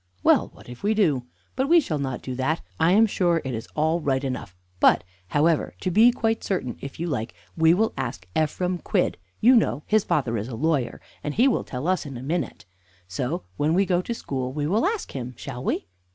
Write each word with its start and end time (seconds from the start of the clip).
"Well, 0.23 0.49
what 0.55 0.67
if 0.67 0.81
we 0.81 0.95
do? 0.95 1.27
But 1.55 1.69
we 1.69 1.79
shall 1.79 1.99
not 1.99 2.23
do 2.23 2.33
that. 2.33 2.61
I 2.79 2.91
am 2.93 3.05
sure 3.05 3.39
it 3.45 3.53
is 3.53 3.67
all 3.75 3.99
right 4.01 4.23
enough. 4.23 4.55
But, 4.79 5.03
however, 5.27 5.75
to 5.79 5.91
be 5.91 6.11
quite 6.11 6.43
certain, 6.43 6.75
if 6.81 6.99
you 6.99 7.05
like 7.05 7.35
we 7.55 7.75
will 7.75 7.93
ask 7.95 8.27
Ephraim 8.35 8.79
Quidd. 8.79 9.17
You 9.41 9.55
know, 9.55 9.83
his 9.85 10.03
father 10.03 10.37
is 10.37 10.47
a 10.47 10.55
lawyer, 10.55 10.99
and 11.23 11.35
he 11.35 11.47
will 11.47 11.63
tell 11.63 11.87
us 11.87 12.03
in 12.07 12.17
a 12.17 12.23
minute. 12.23 12.65
So 13.07 13.43
when 13.57 13.75
we 13.75 13.85
go 13.85 14.01
to 14.01 14.15
school 14.15 14.51
we 14.51 14.65
will 14.65 14.87
ask 14.87 15.11
him, 15.11 15.35
shall 15.37 15.63
we?" 15.63 15.85